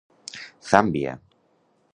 Zàmbia. 0.69 1.13